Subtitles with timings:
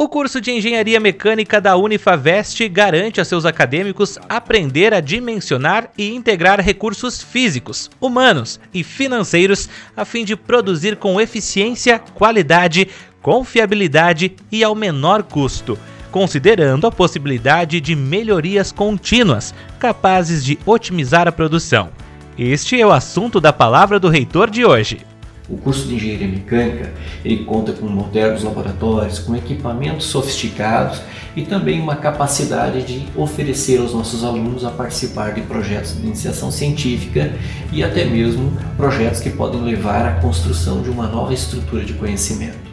[0.00, 6.14] O curso de Engenharia Mecânica da Unifavest garante a seus acadêmicos aprender a dimensionar e
[6.14, 12.88] integrar recursos físicos, humanos e financeiros a fim de produzir com eficiência, qualidade,
[13.20, 15.78] confiabilidade e ao menor custo,
[16.10, 21.90] considerando a possibilidade de melhorias contínuas capazes de otimizar a produção.
[22.38, 25.09] Este é o assunto da palavra do reitor de hoje.
[25.50, 26.92] O curso de Engenharia Mecânica
[27.24, 31.00] ele conta com modernos laboratórios, com equipamentos sofisticados
[31.34, 36.52] e também uma capacidade de oferecer aos nossos alunos a participar de projetos de iniciação
[36.52, 37.32] científica
[37.72, 42.70] e até mesmo projetos que podem levar à construção de uma nova estrutura de conhecimento.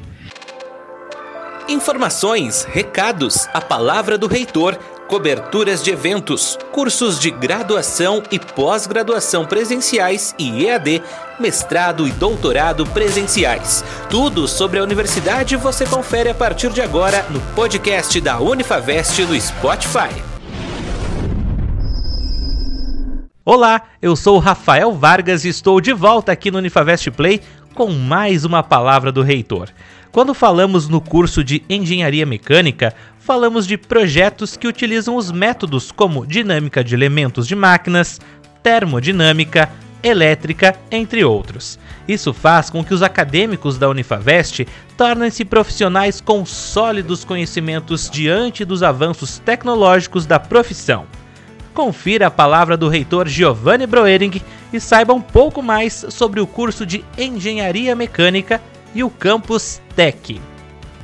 [1.69, 10.35] Informações, recados, a palavra do reitor coberturas de eventos, cursos de graduação e pós-graduação presenciais
[10.38, 11.02] e EAD,
[11.39, 13.83] mestrado e doutorado presenciais.
[14.09, 19.39] Tudo sobre a universidade você confere a partir de agora no podcast da Unifavest no
[19.39, 20.38] Spotify.
[23.50, 27.41] Olá, eu sou Rafael Vargas e estou de volta aqui no Unifavest Play
[27.78, 29.70] com mais uma palavra do reitor.
[30.11, 36.25] Quando falamos no curso de Engenharia Mecânica, falamos de projetos que utilizam os métodos como
[36.25, 38.19] dinâmica de elementos de máquinas,
[38.64, 39.69] termodinâmica,
[40.02, 41.78] elétrica, entre outros.
[42.08, 44.66] Isso faz com que os acadêmicos da Unifavest
[44.97, 51.06] tornem-se profissionais com sólidos conhecimentos diante dos avanços tecnológicos da profissão.
[51.75, 56.85] Confira a palavra do reitor Giovanni Broering e saiba um pouco mais sobre o curso
[56.85, 58.61] de Engenharia Mecânica
[58.93, 60.41] e o Campus Tech.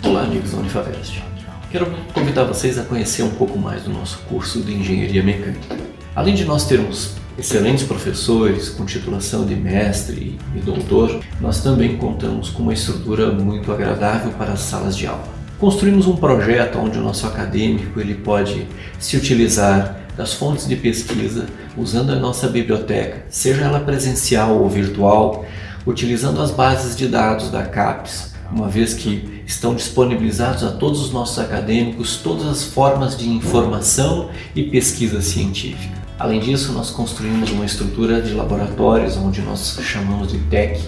[0.04, 1.24] Olá, amigos da Unifavest.
[1.72, 5.76] Quero convidar vocês a conhecer um pouco mais do nosso curso de Engenharia Mecânica.
[6.16, 12.50] Além de nós termos excelentes professores com titulação de mestre e doutor, nós também contamos
[12.50, 15.28] com uma estrutura muito agradável para as salas de aula.
[15.60, 18.68] Construímos um projeto onde o nosso acadêmico ele pode
[19.00, 21.48] se utilizar das fontes de pesquisa
[21.78, 25.46] usando a nossa biblioteca, seja ela presencial ou virtual,
[25.86, 31.12] utilizando as bases de dados da CAPES, uma vez que estão disponibilizados a todos os
[31.12, 36.04] nossos acadêmicos todas as formas de informação e pesquisa científica.
[36.20, 40.80] Além disso, nós construímos uma estrutura de laboratórios, onde nós chamamos de TEC,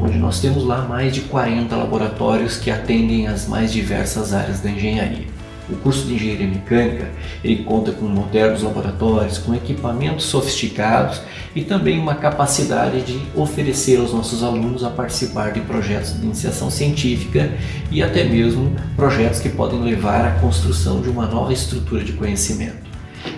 [0.00, 4.70] onde nós temos lá mais de 40 laboratórios que atendem as mais diversas áreas da
[4.70, 5.26] engenharia.
[5.70, 7.10] O curso de Engenharia Mecânica
[7.42, 11.20] ele conta com modernos laboratórios, com equipamentos sofisticados
[11.54, 16.68] e também uma capacidade de oferecer aos nossos alunos a participar de projetos de iniciação
[16.70, 17.52] científica
[17.90, 22.90] e até mesmo projetos que podem levar à construção de uma nova estrutura de conhecimento.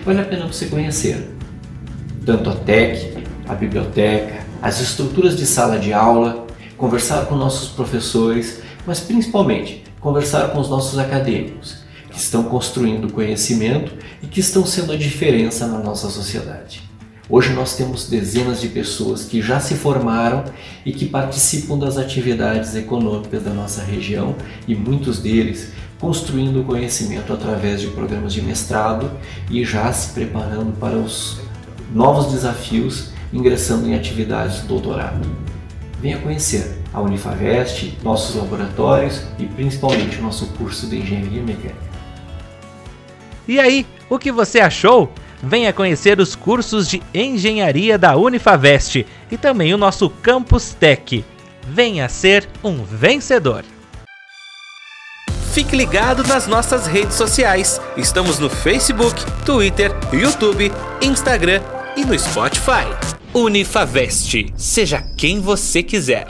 [0.03, 1.29] Vale a pena você conhecer
[2.25, 8.61] tanto a TEC, a biblioteca, as estruturas de sala de aula, conversar com nossos professores,
[8.85, 11.84] mas principalmente conversar com os nossos acadêmicos
[12.15, 13.91] que estão construindo conhecimento
[14.23, 16.81] e que estão sendo a diferença na nossa sociedade.
[17.29, 20.45] Hoje nós temos dezenas de pessoas que já se formaram
[20.85, 24.33] e que participam das atividades econômicas da nossa região
[24.65, 29.11] e muitos deles construindo conhecimento através de programas de mestrado
[29.51, 31.41] e já se preparando para os
[31.93, 35.27] novos desafios ingressando em atividades de doutorado.
[35.99, 41.94] Venha conhecer a Unifavest, nossos laboratórios e principalmente o nosso curso de Engenharia Mecânica.
[43.47, 45.11] E aí, o que você achou?
[45.41, 51.23] Venha conhecer os cursos de engenharia da Unifavest e também o nosso Campus Tech.
[51.67, 53.63] Venha ser um vencedor.
[55.53, 57.79] Fique ligado nas nossas redes sociais.
[57.95, 61.61] Estamos no Facebook, Twitter, YouTube, Instagram
[61.95, 62.85] e no Spotify.
[63.33, 64.47] Unifavest.
[64.57, 66.27] Seja quem você quiser.